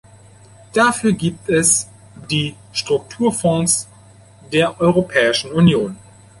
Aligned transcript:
Dafür 0.73 1.13
gibt 1.13 1.47
es 1.47 1.87
die 2.31 2.55
Strukturfonds 2.73 3.87
der 4.51 4.81
Europäischen 4.81 5.51
Union. 5.51 5.95